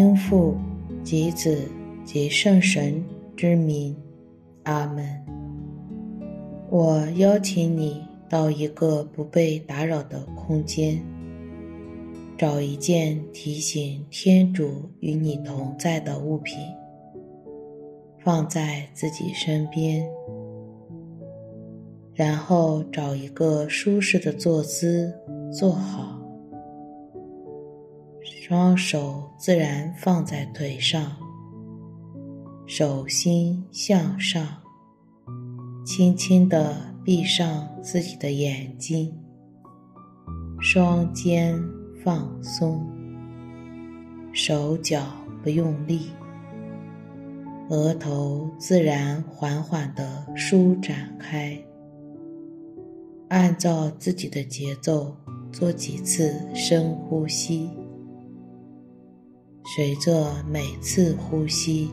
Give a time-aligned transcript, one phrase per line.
[0.00, 0.56] 应父
[1.02, 1.68] 及子
[2.04, 3.04] 及圣神
[3.36, 3.94] 之名，
[4.70, 5.04] 阿门。
[6.70, 11.04] 我邀请你到一个不被打扰的空间，
[12.38, 16.56] 找一件提醒天主与你同在的物品，
[18.20, 20.08] 放在自己身边，
[22.14, 25.12] 然后找一个舒适的坐姿
[25.52, 26.16] 坐好。
[28.22, 31.16] 双手自然放在腿上，
[32.66, 34.46] 手心向上，
[35.92, 39.12] 轻轻地闭上自己的眼睛，
[40.60, 41.60] 双肩
[42.04, 42.86] 放松，
[44.32, 45.02] 手脚
[45.42, 46.10] 不用力，
[47.70, 51.60] 额头自然缓缓地舒展开，
[53.28, 55.16] 按照自己的节奏
[55.50, 57.68] 做几次深呼吸。
[59.74, 61.90] 随着每次呼吸，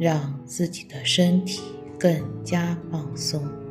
[0.00, 1.62] 让自己的身体
[2.02, 3.61] 更加放松。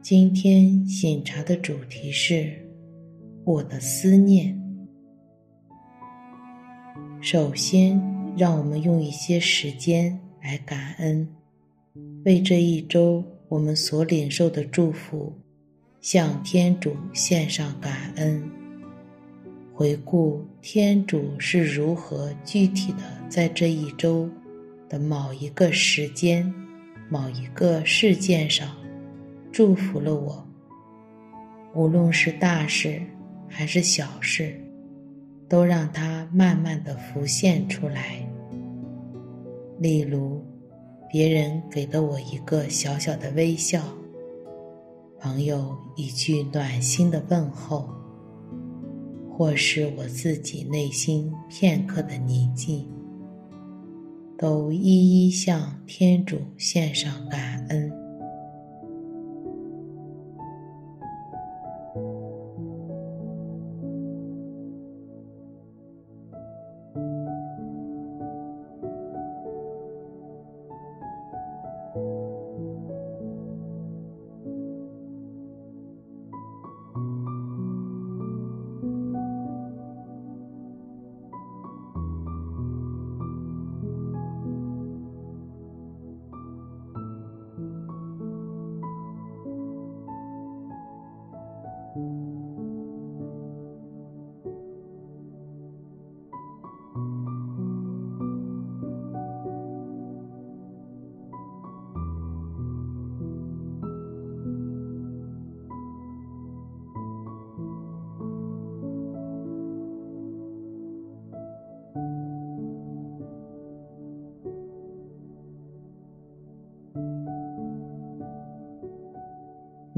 [0.00, 2.50] 今天醒茶的主题是
[3.44, 4.56] 我的思念。
[7.20, 8.00] 首先，
[8.36, 11.28] 让我们用一些时间来感恩，
[12.24, 15.32] 为这一周我们所领受的祝福，
[16.00, 18.40] 向天主献上感恩。
[19.74, 24.30] 回顾天主是如何具体的在这一周
[24.88, 26.50] 的某一个时间、
[27.10, 28.77] 某一个事件上。
[29.58, 30.46] 祝福了我，
[31.74, 33.02] 无论是大事
[33.48, 34.54] 还是小事，
[35.48, 38.24] 都让它慢慢的浮现出来。
[39.80, 40.40] 例如，
[41.10, 43.82] 别人给了我一个小小的微笑，
[45.18, 47.88] 朋友一句暖心的问候，
[49.28, 52.88] 或是我自己内心片刻的宁静，
[54.38, 58.07] 都一一向天主献上感恩。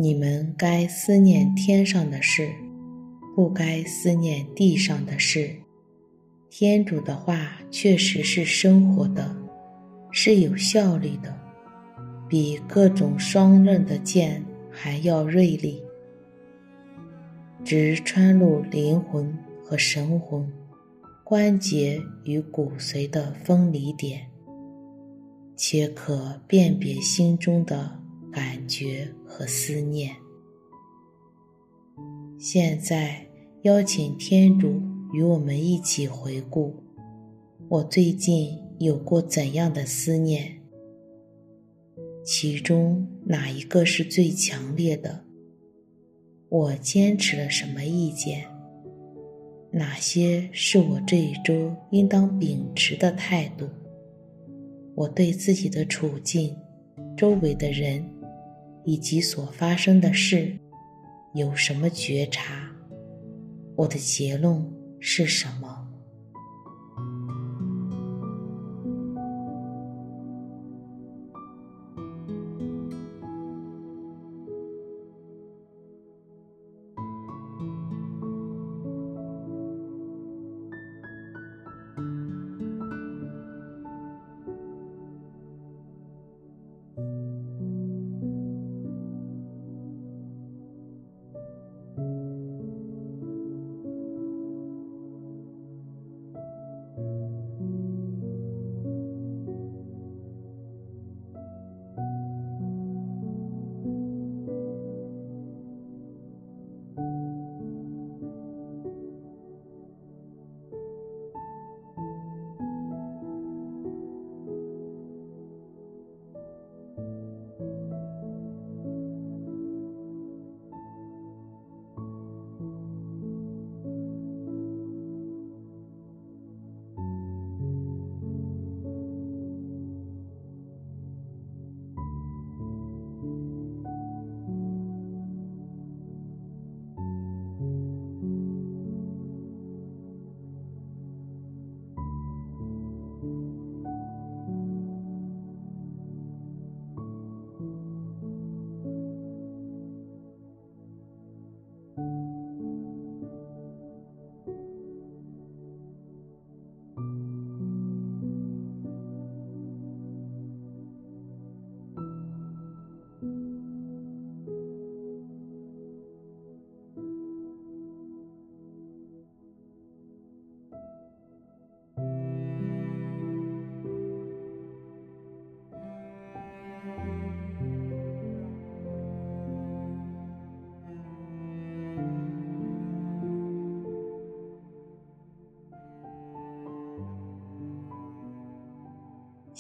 [0.03, 2.49] 你们该思念天上的事，
[3.37, 5.55] 不该思念地上的事。
[6.49, 9.37] 天主的话确实是生活的，
[10.11, 11.39] 是有效力的，
[12.27, 15.83] 比各种双刃的剑还要锐利，
[17.63, 20.51] 直穿入灵魂和神魂、
[21.23, 24.27] 关节与骨髓的分离点，
[25.55, 28.00] 且可辨别心中的
[28.33, 30.15] 感觉和思念。
[32.39, 33.27] 现在
[33.63, 34.81] 邀请天主
[35.13, 36.75] 与我们一起回顾，
[37.69, 40.59] 我最近有过怎样的思念？
[42.25, 45.25] 其中哪一个是最强烈的？
[46.49, 48.47] 我坚持了什么意见？
[49.73, 53.69] 哪些是我这一周应当秉持的态度？
[54.95, 56.57] 我对自己的处境、
[57.17, 58.05] 周围的人
[58.85, 60.59] 以及所发生的事
[61.35, 62.71] 有什么觉察？
[63.77, 65.80] 我的结论是什么？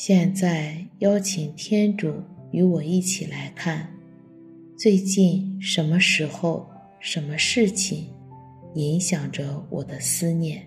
[0.02, 3.86] 现在邀请天主与我一起来看，
[4.74, 6.66] 最近什么时候、
[7.00, 8.06] 什么事情
[8.76, 10.62] 影响着我的思念？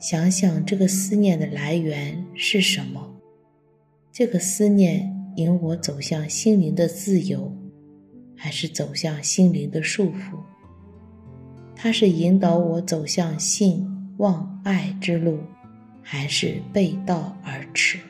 [0.00, 3.14] 想想这个思念的来源是什么？
[4.10, 7.56] 这个思念引我走向心灵的自由，
[8.36, 10.40] 还是走向心灵的束缚？
[11.76, 13.86] 它是引导我走向信、
[14.16, 15.38] 望、爱之路，
[16.02, 18.00] 还是背道而驰？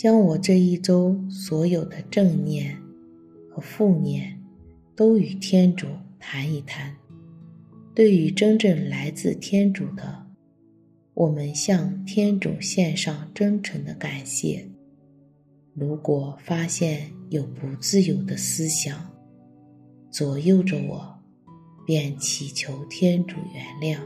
[0.00, 2.74] 将我这一周所有的正念
[3.50, 4.42] 和负念
[4.96, 5.86] 都与天主
[6.18, 6.96] 谈一谈。
[7.94, 10.24] 对于真正来自天主的，
[11.12, 14.66] 我们向天主献上真诚的感谢。
[15.74, 19.06] 如果发现有不自由的思想
[20.10, 21.14] 左右着我，
[21.86, 24.00] 便祈求天主原谅。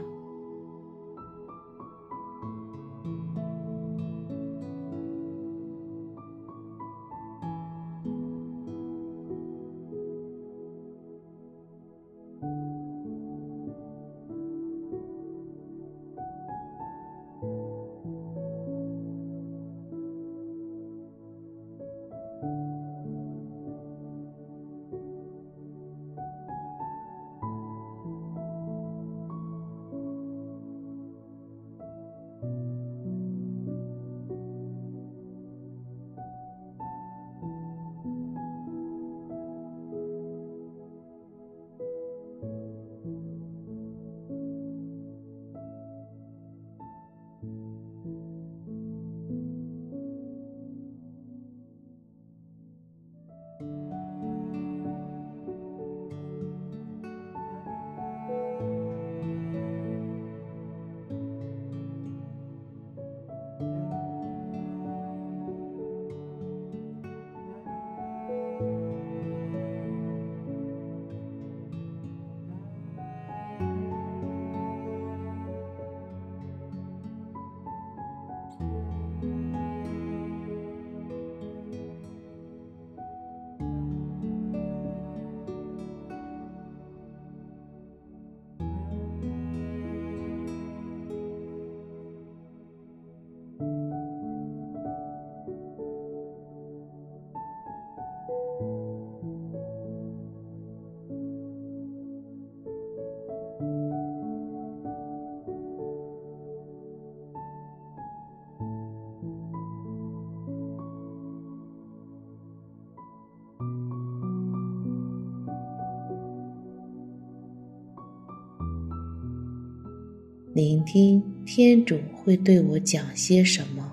[120.55, 123.84] 聆听天主会对我讲些什么。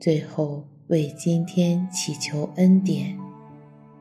[0.00, 3.14] 最后，为今天祈求恩典，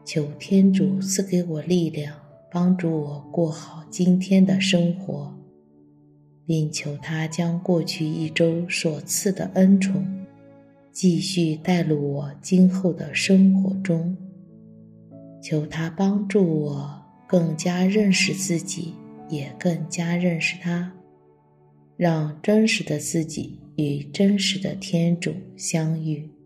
[0.06, 2.16] 求天主赐给我力量，
[2.50, 5.36] 帮助我过好今天的生活，
[6.46, 10.02] 并求他将过去一周所赐的恩宠，
[10.94, 14.16] 继续带入我今后的生活中。
[15.42, 18.94] 求他帮助我更加认识自己，
[19.28, 20.94] 也更加认识他，
[21.98, 23.60] 让真实的自己。
[23.80, 26.39] 与真实的天主相遇。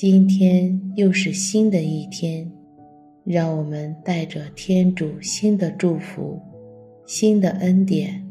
[0.00, 2.48] 今天又是新的一天，
[3.24, 6.40] 让我们带着天主新的祝福、
[7.04, 8.24] 新的恩典，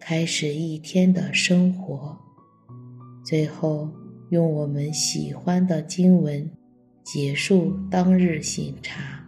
[0.00, 2.18] 开始一天的生活。
[3.24, 3.88] 最后，
[4.30, 6.50] 用我们喜欢的经文
[7.04, 9.24] 结束当日醒察。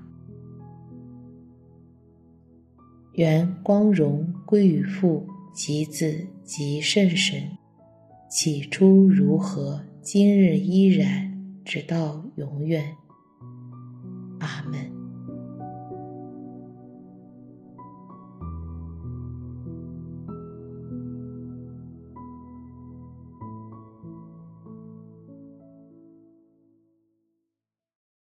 [3.12, 5.24] 愿光荣归于父
[5.54, 7.40] 及子及圣神，
[8.28, 11.35] 起初如何，今日依然，
[11.66, 12.96] 直到永远。
[14.38, 14.95] 阿门。